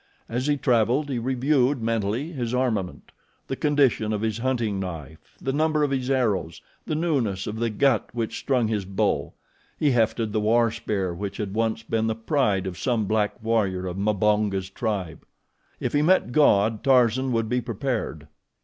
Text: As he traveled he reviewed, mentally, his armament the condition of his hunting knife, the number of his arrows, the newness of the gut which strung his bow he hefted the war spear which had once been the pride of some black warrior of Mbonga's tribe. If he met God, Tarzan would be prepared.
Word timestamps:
As 0.27 0.47
he 0.47 0.57
traveled 0.57 1.09
he 1.11 1.19
reviewed, 1.19 1.79
mentally, 1.79 2.31
his 2.31 2.55
armament 2.55 3.11
the 3.45 3.55
condition 3.55 4.11
of 4.13 4.21
his 4.21 4.39
hunting 4.39 4.79
knife, 4.79 5.19
the 5.39 5.53
number 5.53 5.83
of 5.83 5.91
his 5.91 6.09
arrows, 6.09 6.59
the 6.87 6.95
newness 6.95 7.45
of 7.45 7.57
the 7.59 7.69
gut 7.69 8.09
which 8.11 8.39
strung 8.39 8.67
his 8.67 8.83
bow 8.83 9.33
he 9.77 9.91
hefted 9.91 10.33
the 10.33 10.39
war 10.39 10.71
spear 10.71 11.13
which 11.13 11.37
had 11.37 11.53
once 11.53 11.83
been 11.83 12.07
the 12.07 12.15
pride 12.15 12.65
of 12.65 12.79
some 12.79 13.05
black 13.05 13.43
warrior 13.43 13.85
of 13.85 13.95
Mbonga's 13.95 14.71
tribe. 14.71 15.23
If 15.79 15.93
he 15.93 16.01
met 16.01 16.31
God, 16.31 16.83
Tarzan 16.83 17.31
would 17.31 17.47
be 17.47 17.61
prepared. 17.61 18.27